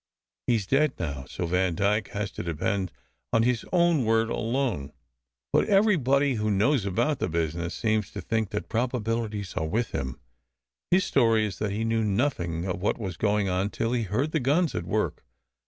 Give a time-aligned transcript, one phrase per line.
[0.47, 2.91] He s dead now, so Van dyke has to depend
[3.31, 4.93] on his own word alone;
[5.53, 9.91] but everybody who knows about the business seems to think that proba bilities are with
[9.91, 10.19] him.
[10.89, 14.31] His story is that he knew nothing of what was going on till he heard
[14.31, 15.23] the guns at work.